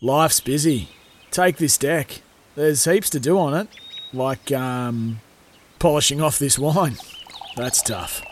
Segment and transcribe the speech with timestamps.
[0.00, 0.90] Life's busy.
[1.32, 2.22] Take this deck.
[2.54, 3.68] There's heaps to do on it,
[4.12, 5.20] like um,
[5.80, 6.96] polishing off this wine.
[7.56, 8.22] That's tough.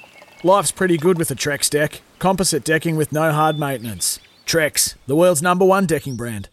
[0.44, 2.02] Life's pretty good with a Trex deck.
[2.20, 4.20] Composite decking with no hard maintenance.
[4.46, 6.48] Trex, the world's number one decking brand.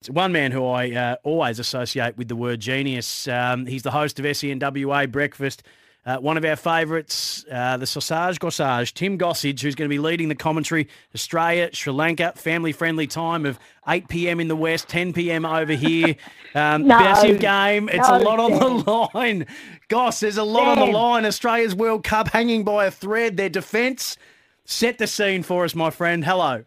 [0.00, 3.26] It's one man who I uh, always associate with the word genius.
[3.26, 5.64] Um, he's the host of SENWA Breakfast.
[6.06, 9.98] Uh, one of our favourites, uh, the Sausage Gossage, Tim Gossage, who's going to be
[9.98, 10.86] leading the commentary.
[11.14, 13.58] Australia, Sri Lanka, family friendly time of
[13.88, 14.38] 8 p.m.
[14.38, 15.44] in the West, 10 p.m.
[15.46, 16.16] over here.
[16.56, 17.00] Um, No.
[17.00, 17.88] massive game.
[17.92, 19.44] It's a lot on the line.
[19.88, 21.26] Goss, there's a lot on the line.
[21.26, 23.36] Australia's World Cup hanging by a thread.
[23.36, 24.16] Their defence.
[24.64, 26.24] Set the scene for us, my friend.
[26.24, 26.62] Hello.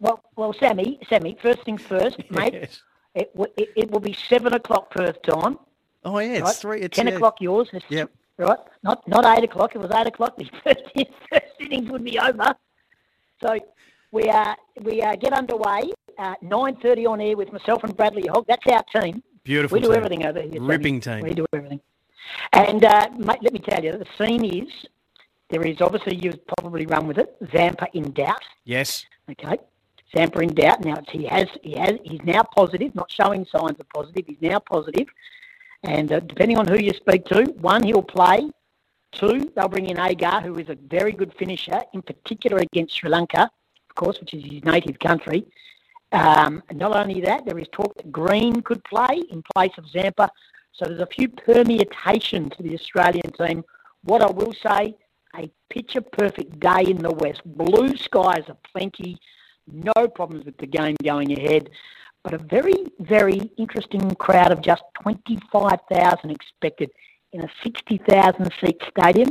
[0.00, 1.38] Well, well, Sammy, Sammy.
[1.40, 2.52] First things first, mate.
[2.54, 2.82] Yes.
[3.14, 5.56] It, w- it, it will be seven o'clock Perth time.
[6.04, 6.54] Oh, yeah, it's right?
[6.56, 6.80] three.
[6.80, 7.14] It's, ten yeah.
[7.14, 7.68] o'clock yours.
[7.72, 8.10] It's, Yep.
[8.38, 8.58] Right.
[8.84, 9.74] Not not eight o'clock.
[9.74, 10.36] It was eight o'clock.
[10.36, 12.54] The first, first innings would be over.
[13.42, 13.58] So
[14.12, 15.90] we uh, we uh, get underway.
[16.16, 18.46] Uh, Nine thirty on air with myself and Bradley Hogg.
[18.46, 19.22] That's our team.
[19.42, 19.76] Beautiful.
[19.76, 19.96] We do team.
[19.96, 20.52] everything over here.
[20.52, 20.66] Sammy.
[20.66, 21.22] Ripping team.
[21.22, 21.80] We do everything.
[22.52, 24.68] And uh, mate, let me tell you, the scene is
[25.50, 27.36] there is obviously you've probably run with it.
[27.52, 28.42] Zampa in doubt.
[28.64, 29.04] Yes.
[29.30, 29.58] Okay.
[30.16, 30.84] Zampa in doubt.
[30.84, 34.24] Now it's, he has he has he's now positive, not showing signs of positive.
[34.26, 35.06] He's now positive.
[35.82, 38.50] And uh, depending on who you speak to, one he'll play.
[39.12, 43.08] Two, they'll bring in Agar, who is a very good finisher, in particular against Sri
[43.08, 45.46] Lanka, of course, which is his native country.
[46.12, 50.30] Um, not only that, there is talk that Green could play in place of Zampa.
[50.72, 53.64] So there's a few permutations to the Australian team.
[54.04, 54.94] What I will say,
[55.36, 57.42] a picture perfect day in the West.
[57.44, 59.18] Blue skies are plenty,
[59.66, 61.70] no problems with the game going ahead.
[62.24, 66.90] But a very, very interesting crowd of just 25,000 expected
[67.32, 69.30] in a 60,000 seat stadium.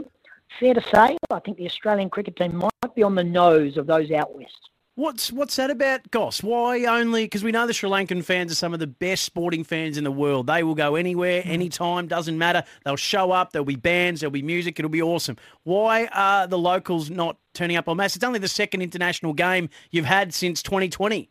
[0.59, 3.87] Fair to say, I think the Australian cricket team might be on the nose of
[3.87, 4.69] those out west.
[4.97, 6.41] What's what's that about, Goss?
[6.41, 7.25] Why only?
[7.25, 10.03] Because we know the Sri Lankan fans are some of the best sporting fans in
[10.03, 10.47] the world.
[10.47, 11.51] They will go anywhere, hmm.
[11.51, 12.63] anytime, doesn't matter.
[12.83, 13.51] They'll show up.
[13.51, 14.21] There'll be bands.
[14.21, 14.79] There'll be music.
[14.79, 15.37] It'll be awesome.
[15.65, 18.15] Why are the locals not turning up on mass?
[18.15, 21.29] It's only the second international game you've had since 2020.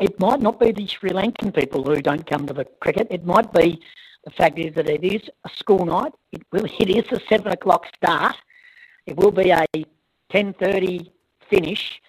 [0.00, 3.06] It might not be the Sri Lankan people who don't come to the cricket.
[3.10, 3.80] It might be
[4.24, 6.12] the fact is that it is a school night.
[6.32, 6.66] It will.
[6.66, 8.36] It is a seven o'clock start.
[9.06, 9.64] It will be a
[10.30, 11.12] ten thirty
[11.48, 12.00] finish,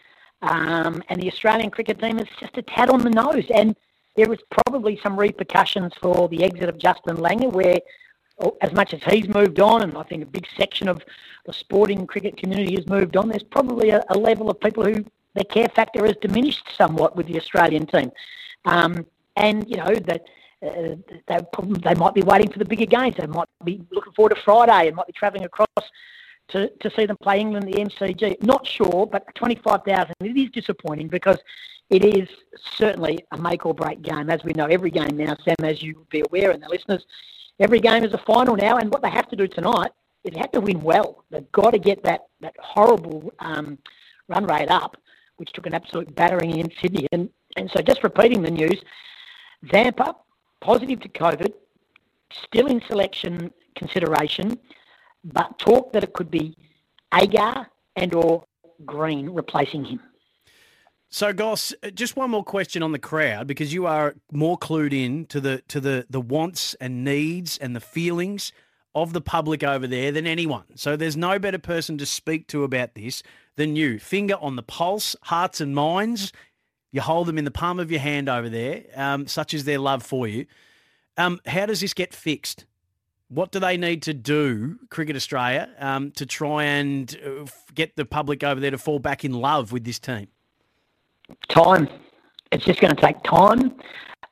[0.42, 3.46] um, and the Australian cricket team is just a tad on the nose.
[3.53, 3.76] And
[4.16, 7.80] there is probably some repercussions for the exit of Justin Langer, where
[8.42, 11.02] oh, as much as he's moved on, and I think a big section of
[11.46, 15.06] the sporting cricket community has moved on, there's probably a, a level of people who
[15.38, 18.12] their care factor has diminished somewhat with the Australian team.
[18.66, 19.06] Um,
[19.36, 20.25] and, you know, that
[20.66, 20.96] uh,
[21.28, 21.40] they,
[21.84, 23.16] they might be waiting for the bigger games.
[23.18, 25.68] They might be looking forward to Friday and might be travelling across
[26.50, 28.42] to, to see them play England, the MCG.
[28.42, 31.38] Not sure, but 25,000, it is disappointing because
[31.90, 32.28] it is
[32.59, 34.30] certainly a make or break game.
[34.30, 37.06] As we know, every game now, Sam, as you would be aware, and the listeners,
[37.59, 38.78] every game is a final now.
[38.78, 39.92] And what they have to do tonight
[40.24, 41.24] is they have to win well.
[41.30, 43.78] They've got to get that, that horrible um,
[44.28, 44.97] run rate up,
[45.38, 47.08] which took an absolute battering in Sydney.
[47.12, 48.81] And, and so just repeating the news,
[49.72, 50.16] Zampa,
[50.62, 51.53] positive to COVID,
[52.31, 54.58] still in selection consideration,
[55.24, 56.56] but talk that it could be
[57.14, 58.44] Agar and or
[58.86, 60.00] Green replacing him.
[61.09, 65.26] So, Goss, just one more question on the crowd because you are more clued in
[65.28, 68.52] to the to the the wants and needs and the feelings
[68.94, 70.66] of the public over there than anyone.
[70.76, 73.24] So, there's no better person to speak to about this
[73.57, 74.00] than you.
[74.00, 76.31] Finger on the pulse, hearts and minds.
[76.91, 79.78] You hold them in the palm of your hand over there, um, such is their
[79.78, 80.46] love for you.
[81.17, 82.66] Um, how does this get fixed?
[83.29, 87.46] What do they need to do, Cricket Australia, um, to try and uh,
[87.76, 90.29] get the public over there to fall back in love with this team?
[91.49, 91.90] time.
[92.52, 93.76] It's just going to take time,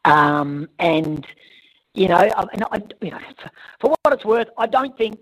[0.05, 1.25] um, and
[1.93, 3.19] you know, and I, you know,
[3.79, 5.19] for what it's worth, I don't think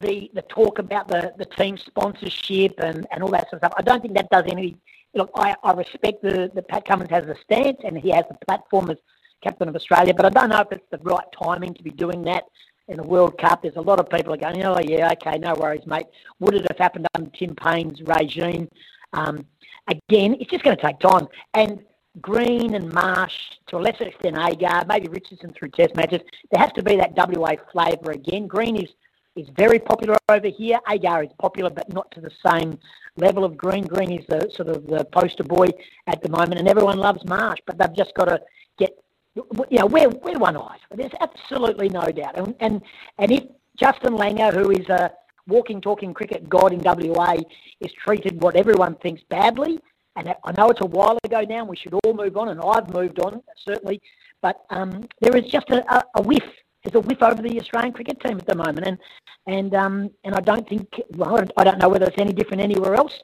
[0.00, 3.74] the the talk about the the team sponsorship and, and all that sort of stuff.
[3.76, 4.76] I don't think that does any.
[5.14, 8.38] Look, I, I respect the the Pat Cummins has a stance and he has the
[8.46, 8.98] platform as
[9.42, 12.22] captain of Australia, but I don't know if it's the right timing to be doing
[12.22, 12.44] that
[12.88, 13.62] in the World Cup.
[13.62, 16.06] There's a lot of people are going, oh yeah, okay, no worries, mate.
[16.40, 18.68] Would it have happened under Tim Paine's regime?
[19.12, 19.46] Um,
[19.86, 21.28] again, it's just going to take time.
[21.54, 21.80] And
[22.20, 26.22] Green and Marsh, to a lesser extent Agar, maybe Richardson through test matches.
[26.50, 28.46] There has to be that WA flavour again.
[28.46, 28.88] Green is
[29.38, 30.78] is very popular over here.
[30.90, 32.78] Agar is popular, but not to the same
[33.16, 33.84] level of Green.
[33.84, 35.68] Green is the sort of the poster boy
[36.06, 38.40] at the moment, and everyone loves Marsh, but they've just got to
[38.78, 38.90] get,
[39.34, 40.80] you know, we're, we're one-eyed.
[40.94, 42.38] There's absolutely no doubt.
[42.38, 42.82] And, and,
[43.18, 43.44] and if
[43.76, 45.12] Justin Langer, who is a
[45.46, 47.36] walking, talking cricket god in WA,
[47.80, 49.78] is treated what everyone thinks badly,
[50.16, 52.92] and I know it's a while ago now, we should all move on, and I've
[52.92, 54.02] moved on, certainly,
[54.42, 56.42] but um, there is just a, a whiff
[56.82, 58.98] there's a whiff over the Australian cricket team at the moment, and
[59.46, 62.94] and um, and I don't think well, I don't know whether it's any different anywhere
[62.94, 63.14] else,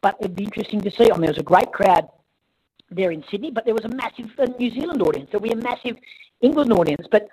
[0.00, 1.10] but it'd be interesting to see.
[1.10, 2.08] I mean, there was a great crowd
[2.90, 5.28] there in Sydney, but there was a massive uh, New Zealand audience.
[5.30, 5.96] There'll be a massive
[6.40, 7.06] England audience.
[7.10, 7.28] But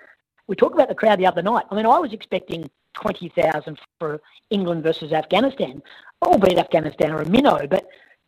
[0.46, 1.66] we talked about the crowd the other night.
[1.70, 4.20] I mean, I was expecting twenty thousand for
[4.50, 5.82] England versus Afghanistan,
[6.22, 7.86] albeit Afghanistan are a minnow, but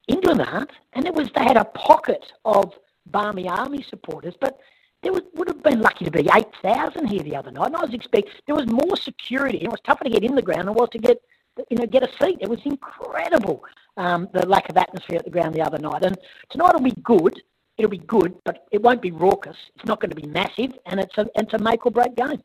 [0.09, 0.73] England aren't.
[0.95, 2.73] And it was they had a pocket of
[3.07, 4.59] Barmy Army supporters, but
[5.05, 7.67] there was, would have been lucky to be 8,000 here the other night.
[7.67, 9.59] And I was expecting, there was more security.
[9.59, 11.19] It was tougher to get in the ground than it was to get,
[11.71, 12.39] you know, get a seat.
[12.41, 13.65] It was incredible,
[13.97, 16.05] um, the lack of atmosphere at the ground the other night.
[16.05, 16.19] And
[16.51, 17.41] tonight will be good.
[17.77, 19.57] It'll be good, but it won't be raucous.
[19.77, 22.43] It's not going to be massive, and it's a, it's a make or break game.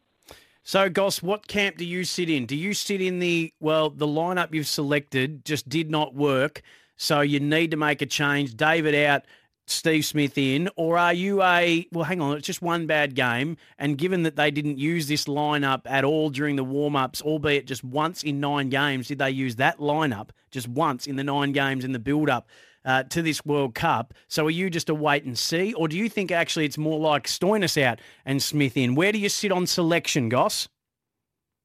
[0.63, 2.45] So, Goss, what camp do you sit in?
[2.45, 6.61] Do you sit in the, well, the lineup you've selected just did not work,
[6.97, 8.55] so you need to make a change?
[8.55, 9.23] David out,
[9.71, 12.05] Steve Smith in, or are you a well?
[12.05, 15.81] Hang on, it's just one bad game, and given that they didn't use this lineup
[15.85, 19.55] at all during the warm ups, albeit just once in nine games, did they use
[19.57, 22.47] that lineup just once in the nine games in the build up?
[22.85, 24.13] Uh, to this World Cup.
[24.29, 26.97] So are you just a wait and see, or do you think actually it's more
[26.97, 28.95] like Stoinis out and Smith in?
[28.95, 30.69] Where do you sit on selection, Goss?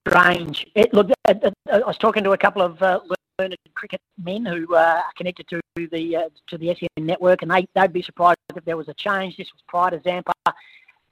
[0.06, 0.66] Strange.
[0.74, 1.38] It, look, I,
[1.72, 2.98] I was talking to a couple of uh,
[3.38, 7.50] learned cricket men who uh, are connected to the uh, to the SEN network, and
[7.50, 9.36] they they'd be surprised if there was a change.
[9.36, 10.32] This was prior to Zampa.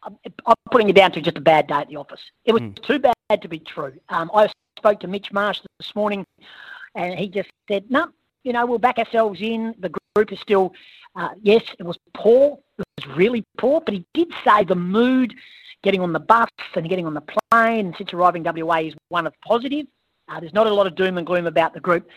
[0.04, 0.16] I'm,
[0.46, 2.20] I'm putting it down to just a bad day at the office.
[2.44, 2.82] It was mm.
[2.82, 3.94] too bad to be true.
[4.08, 6.24] Um, I spoke to Mitch Marsh this morning,
[6.94, 8.08] and he just said, "No,
[8.44, 9.74] you know, we'll back ourselves in.
[9.78, 10.74] The group is still,
[11.16, 12.58] uh, yes, it was poor.
[12.78, 15.34] It was really poor, but he did say the mood."
[15.84, 19.34] Getting on the bus and getting on the plane since arriving WA is one of
[19.44, 19.88] positive.
[20.28, 22.08] Uh, there's not a lot of doom and gloom about the group.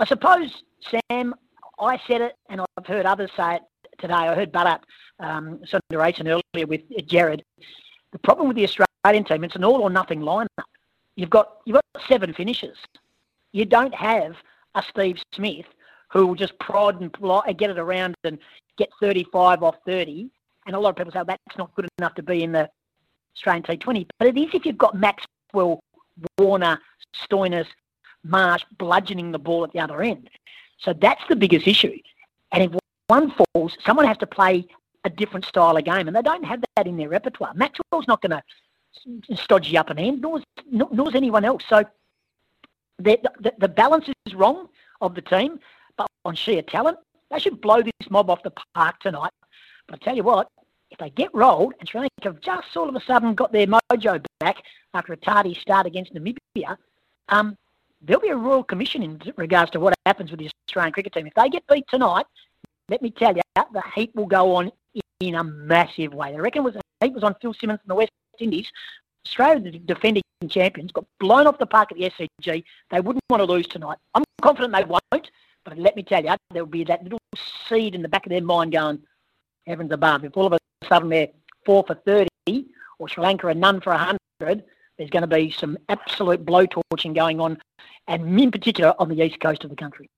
[0.00, 0.62] I suppose,
[1.10, 1.34] Sam,
[1.78, 3.62] I said it, and I've heard others say it
[3.98, 4.14] today.
[4.14, 4.82] I heard Butt
[5.20, 7.44] um, Sundaresan earlier with Jared.
[8.12, 10.48] The problem with the Australian team, it's an all or nothing lineup.
[11.16, 12.76] You've got you've got seven finishers.
[13.52, 14.34] You don't have
[14.74, 15.66] a Steve Smith
[16.10, 18.38] who will just prod and get it around and
[18.78, 20.30] get 35 off 30.
[20.66, 22.68] And a lot of people say that's not good enough to be in the
[23.36, 24.06] Australian T20.
[24.18, 25.80] But it is if you've got Maxwell,
[26.38, 26.80] Warner,
[27.14, 27.66] Stoinis,
[28.22, 30.30] Marsh bludgeoning the ball at the other end.
[30.78, 31.96] So that's the biggest issue.
[32.52, 34.66] And if one falls, someone has to play
[35.04, 37.52] a different style of game, and they don't have that in their repertoire.
[37.54, 40.40] Maxwell's not going to stodge you up an end, nor,
[40.70, 41.62] nor is anyone else.
[41.68, 41.84] So
[42.98, 44.68] the, the, the balance is wrong
[45.00, 45.60] of the team,
[45.96, 46.98] but on sheer talent,
[47.30, 49.32] they should blow this mob off the park tonight.
[49.86, 50.48] But I tell you what,
[50.94, 53.66] if they get rolled, and Sri Lanka have just all of a sudden got their
[53.66, 54.56] mojo back
[54.94, 56.76] after a tardy start against Namibia,
[57.28, 57.56] um,
[58.00, 61.26] there'll be a royal commission in regards to what happens with the Australian cricket team.
[61.26, 62.26] If they get beat tonight,
[62.88, 64.70] let me tell you, the heat will go on
[65.20, 66.32] in a massive way.
[66.32, 68.70] They reckon was, the heat was on Phil Simmons in the West Indies.
[69.26, 72.62] Australia, the defending champions, got blown off the park at the SCG.
[72.90, 73.98] They wouldn't want to lose tonight.
[74.14, 75.30] I'm confident they won't,
[75.64, 77.20] but let me tell you, there'll be that little
[77.68, 79.02] seed in the back of their mind going,
[79.66, 80.24] heavens above.
[80.24, 81.28] If all of a sudden they're
[81.64, 82.28] four for 30
[82.98, 84.64] or Sri Lanka are none for 100,
[84.96, 87.58] there's going to be some absolute blowtorching going on,
[88.06, 90.08] and in particular on the east coast of the country.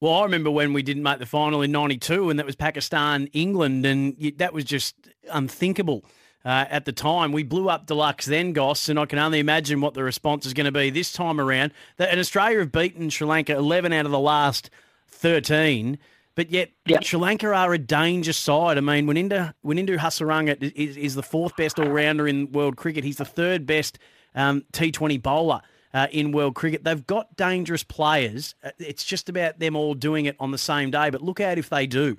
[0.00, 3.28] Well, I remember when we didn't make the final in '92, and that was Pakistan,
[3.32, 4.94] England, and that was just
[5.32, 6.04] unthinkable
[6.44, 7.32] uh, at the time.
[7.32, 10.54] We blew up deluxe then, Goss, and I can only imagine what the response is
[10.54, 11.72] going to be this time around.
[11.98, 14.70] And Australia have beaten Sri Lanka 11 out of the last
[15.08, 15.98] 13.
[16.38, 17.02] But yet, yep.
[17.02, 18.78] Sri Lanka are a danger side.
[18.78, 23.02] I mean, Wanindu, Wanindu Hasaranga is, is the fourth best all rounder in world cricket.
[23.02, 23.98] He's the third best
[24.36, 26.84] um, T20 bowler uh, in world cricket.
[26.84, 28.54] They've got dangerous players.
[28.62, 31.10] Uh, it's just about them all doing it on the same day.
[31.10, 32.16] But look out if they do.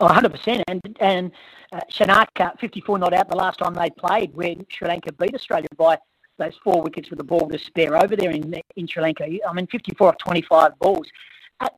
[0.00, 0.64] Oh, 100%.
[0.66, 1.30] And, and
[1.70, 5.68] uh, Shanaka, 54 not out the last time they played, when Sri Lanka beat Australia
[5.76, 5.96] by
[6.38, 9.26] those four wickets with the ball to spare over there in, in Sri Lanka.
[9.26, 11.06] I mean, 54 off 25 balls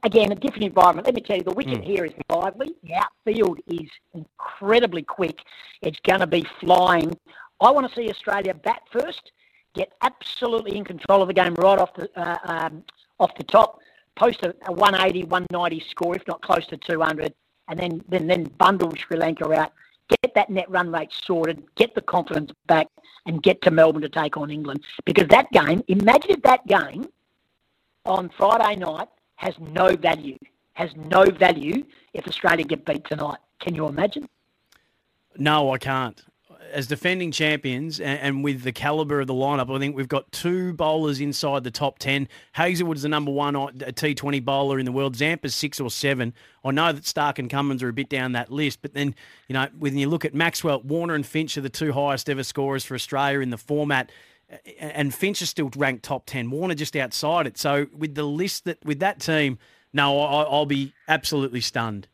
[0.02, 1.06] again, a different environment.
[1.06, 1.84] Let me tell you, the wicket mm.
[1.84, 2.75] here is lively.
[2.82, 5.40] The outfield is incredibly quick.
[5.82, 7.16] It's going to be flying.
[7.60, 9.32] I want to see Australia bat first,
[9.75, 12.84] get absolutely in control of the game right off the uh, um,
[13.18, 13.78] off the top,
[14.16, 17.34] post a, a 180, 190 score, if not close to 200,
[17.68, 19.72] and then then then bundle Sri Lanka out,
[20.08, 22.87] get that net run rate sorted, get the confidence back,
[23.26, 24.82] and get to Melbourne to take on England.
[25.04, 27.08] Because that game, imagine if that game
[28.06, 29.08] on Friday night
[29.40, 30.37] has no value,
[30.75, 31.82] has no value
[32.12, 33.38] if Australia get beat tonight.
[33.59, 34.28] Can you imagine?
[35.38, 36.23] No, I can't
[36.73, 40.73] as defending champions and, with the calibre of the lineup, I think we've got two
[40.73, 42.28] bowlers inside the top 10.
[42.52, 45.16] Hazlewood's the number one uh, T20 bowler in the world.
[45.16, 46.32] Zampa's six or seven.
[46.64, 49.14] I know that Stark and Cummins are a bit down that list, but then,
[49.49, 52.42] you know, when you look at Maxwell, Warner and Finch are the two highest ever
[52.42, 54.11] scorers for Australia in the format.
[54.78, 56.50] And Finch is still ranked top 10.
[56.50, 57.57] Warner just outside it.
[57.59, 59.59] So with the list that, with that team,
[59.92, 62.09] no, I, I'll be absolutely stunned.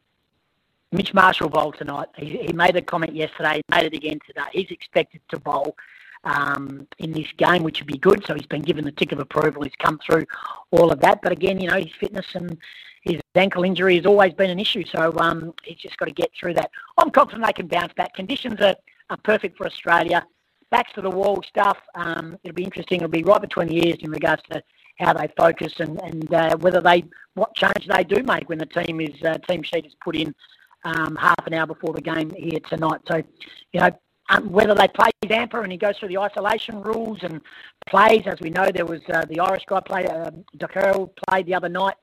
[0.92, 2.08] Mitch Marshall bowled tonight.
[2.16, 4.46] He, he made a comment yesterday, made it again today.
[4.52, 5.76] He's expected to bowl
[6.24, 8.24] um, in this game, which would be good.
[8.26, 9.62] So he's been given the tick of approval.
[9.62, 10.26] He's come through
[10.70, 11.20] all of that.
[11.22, 12.56] But again, you know, his fitness and
[13.02, 14.84] his ankle injury has always been an issue.
[14.84, 16.70] So um, he's just got to get through that.
[16.98, 18.14] I'm confident they can bounce back.
[18.14, 18.76] Conditions are,
[19.10, 20.26] are perfect for Australia.
[20.70, 21.78] Backs to the wall stuff.
[21.94, 22.96] Um, it'll be interesting.
[22.96, 24.62] It'll be right between the ears in regards to
[24.98, 27.04] how they focus and, and uh, whether they
[27.34, 30.34] what change they do make when the team is uh, team sheet is put in
[30.84, 33.00] um, half an hour before the game here tonight.
[33.06, 33.22] So,
[33.72, 33.90] you know,
[34.30, 37.40] um, whether they play Zampa and he goes through the isolation rules and
[37.86, 40.30] plays, as we know, there was uh, the Irish guy played, uh,
[41.28, 41.94] played the other night.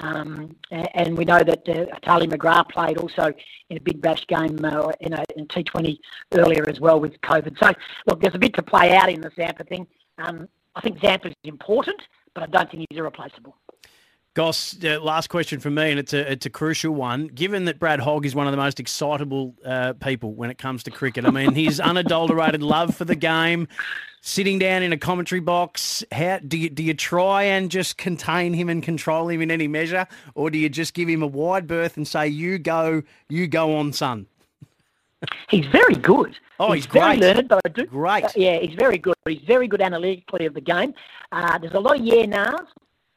[0.00, 3.32] Um, and we know that uh, Tahlia McGrath played also
[3.68, 5.98] in a big bash game uh, in, a, in T20
[6.32, 7.58] earlier as well with COVID.
[7.58, 7.72] So,
[8.06, 9.86] look, there's a bit to play out in the Zampa thing.
[10.18, 12.00] Um, I think Zampa is important,
[12.34, 13.56] but I don't think he's irreplaceable.
[14.34, 17.26] Goss, uh, last question from me, and it's a it's a crucial one.
[17.26, 20.84] Given that Brad Hogg is one of the most excitable uh, people when it comes
[20.84, 23.66] to cricket, I mean his unadulterated love for the game,
[24.20, 26.04] sitting down in a commentary box.
[26.12, 29.68] How do you do you try and just contain him and control him in any
[29.68, 33.46] measure, or do you just give him a wide berth and say, "You go, you
[33.46, 34.26] go on, son"?
[35.50, 36.34] He's very good.
[36.58, 37.20] Oh, he's, he's very great.
[37.20, 37.86] learned, but I do.
[37.86, 38.24] Great.
[38.24, 39.14] Uh, yeah, he's very good.
[39.26, 40.94] He's very good analytically of the game.
[41.32, 42.66] Uh, there's a lot of yeah nahs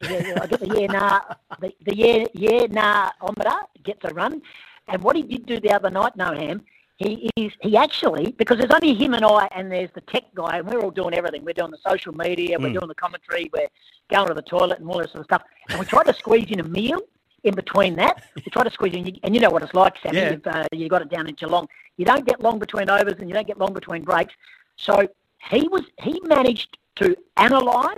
[0.03, 1.19] I get the yeah nah
[1.59, 4.41] the, the yeah yeah nah ometer gets a run.
[4.87, 6.61] And what he did do the other night, Noham,
[7.03, 10.57] he is he actually because there's only him and I and there's the tech guy
[10.57, 11.43] and we're all doing everything.
[11.43, 12.79] We're doing the social media, we're mm.
[12.79, 13.67] doing the commentary, we're
[14.09, 15.43] going to the toilet and all this sort of stuff.
[15.69, 16.99] And we try to squeeze in a meal
[17.43, 18.23] in between that.
[18.35, 20.17] We try to squeeze in, and you know what it's like, Sammy.
[20.17, 20.29] Yeah.
[20.33, 21.67] If, uh, you got it down in Geelong.
[21.97, 24.33] You don't get long between overs and you don't get long between breaks.
[24.77, 25.07] So
[25.51, 27.97] he was he managed to analyse,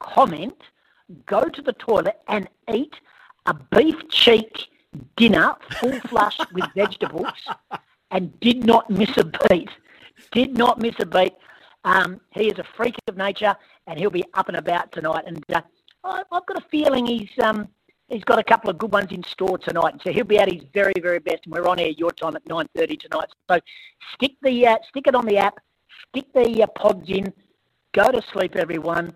[0.00, 0.60] comment,
[1.26, 2.94] go to the toilet and eat
[3.46, 4.68] a beef cheek
[5.16, 7.32] dinner full flush with vegetables
[8.10, 9.70] and did not miss a beat.
[10.32, 11.34] Did not miss a beat.
[11.84, 13.54] Um, he is a freak of nature
[13.86, 15.24] and he'll be up and about tonight.
[15.26, 15.60] And uh,
[16.04, 17.68] I, have got a feeling he's um,
[18.08, 19.94] he's got a couple of good ones in store tonight.
[20.02, 21.40] So he'll be at his very, very best.
[21.44, 23.28] And we're on air your time at 9.30 tonight.
[23.50, 23.60] So
[24.14, 25.58] stick, the, uh, stick it on the app,
[26.08, 27.32] stick the uh, pods in,
[27.92, 29.12] go to sleep, everyone.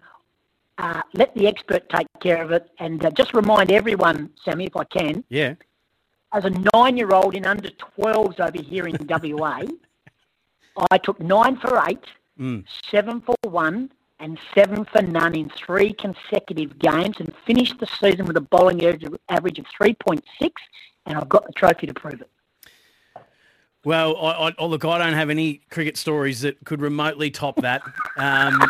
[0.79, 2.71] Uh, let the expert take care of it.
[2.79, 5.25] And uh, just remind everyone, Sammy, if I can.
[5.29, 5.55] Yeah.
[6.33, 8.97] As a nine-year-old in under 12s over here in
[9.37, 9.63] WA,
[10.91, 12.05] I took nine for eight,
[12.39, 12.65] mm.
[12.91, 18.27] seven for one, and seven for none in three consecutive games, and finished the season
[18.27, 18.85] with a bowling
[19.29, 20.23] average of 3.6,
[21.07, 22.31] and I've got the trophy to prove it.
[23.85, 27.57] Well, I, I, oh, look, I don't have any cricket stories that could remotely top
[27.63, 27.83] that.
[28.19, 28.61] Um,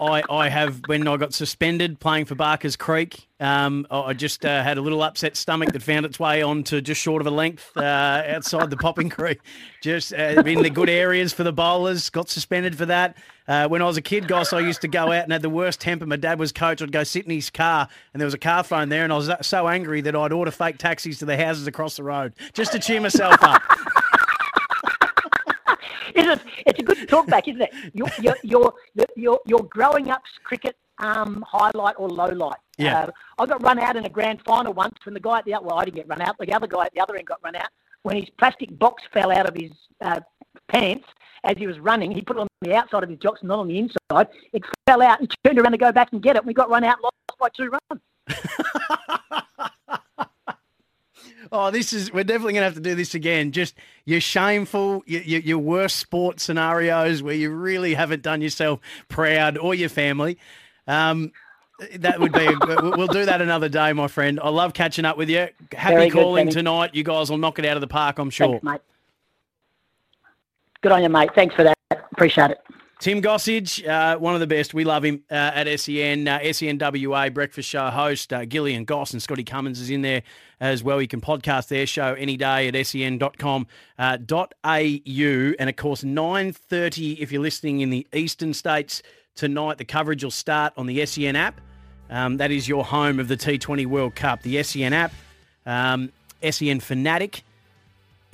[0.00, 3.28] I, I have when I got suspended playing for Barker's Creek.
[3.40, 7.00] Um, I just uh, had a little upset stomach that found its way onto just
[7.00, 9.38] short of a length uh, outside the popping crease.
[9.82, 12.10] Just uh, in the good areas for the bowlers.
[12.10, 13.16] Got suspended for that.
[13.46, 15.50] Uh, when I was a kid, Goss, I used to go out and had the
[15.50, 16.06] worst temper.
[16.06, 16.80] My dad was coach.
[16.80, 19.16] I'd go sit in his car, and there was a car phone there, and I
[19.16, 22.72] was so angry that I'd order fake taxis to the houses across the road just
[22.72, 23.62] to cheer myself up.
[26.32, 26.40] it?
[26.66, 27.72] It's a good talk back, isn't it?
[27.92, 28.74] Your your your
[29.16, 32.58] your, your growing up cricket um, highlight or low light.
[32.78, 33.04] Yeah.
[33.04, 35.58] Uh, I got run out in a grand final once when the guy at the
[35.62, 36.36] well, I didn't get run out.
[36.38, 37.68] The other guy at the other end got run out
[38.02, 40.20] when his plastic box fell out of his uh,
[40.68, 41.06] pants
[41.44, 42.10] as he was running.
[42.10, 44.28] He put it on the outside of his jocks, not on the inside.
[44.52, 46.44] It fell out and turned around to go back and get it.
[46.44, 48.02] We got run out, lost by two runs.
[51.56, 53.52] Oh, this is, we're definitely going to have to do this again.
[53.52, 58.80] Just your shameful, your, your, your, worst sports scenarios where you really haven't done yourself
[59.06, 60.36] proud or your family.
[60.88, 61.30] Um,
[61.94, 62.48] that would be,
[62.96, 64.40] we'll do that another day, my friend.
[64.42, 65.46] I love catching up with you.
[65.70, 66.92] Happy Very calling good, tonight.
[66.92, 68.48] You guys will knock it out of the park, I'm sure.
[68.48, 68.80] Thanks, mate.
[70.82, 71.30] Good on you, mate.
[71.36, 71.78] Thanks for that.
[72.10, 72.58] Appreciate it.
[73.04, 74.72] Tim Gossage, uh, one of the best.
[74.72, 76.26] We love him uh, at SEN.
[76.26, 80.22] Uh, SENWA breakfast show host uh, Gillian Goss and Scotty Cummins is in there
[80.58, 81.02] as well.
[81.02, 83.66] You can podcast their show any day at sen.com.au.
[83.98, 84.16] Uh,
[85.58, 89.02] and of course, 9.30 if you're listening in the eastern states
[89.34, 91.60] tonight, the coverage will start on the SEN app.
[92.08, 94.40] Um, that is your home of the T20 World Cup.
[94.40, 95.12] The SEN app,
[95.66, 97.42] um, SEN Fanatic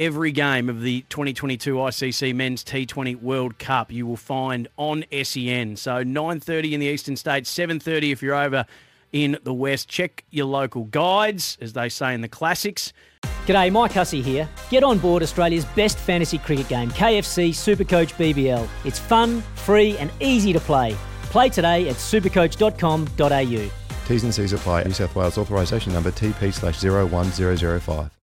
[0.01, 5.77] every game of the 2022 ICC Men's T20 World Cup you will find on SEN.
[5.77, 8.65] So 9:30 in the eastern states, 7:30 if you're over
[9.13, 9.89] in the west.
[9.89, 12.93] Check your local guides, as they say in the classics.
[13.47, 14.49] G'day, Mike Hussey here.
[14.71, 18.67] Get on board Australia's best fantasy cricket game, KFC Supercoach BBL.
[18.85, 20.97] It's fun, free, and easy to play.
[21.25, 23.71] Play today at supercoach.com.au.
[24.09, 24.83] T's and C's apply.
[24.85, 28.11] New South Wales authorisation number TP slash 01005.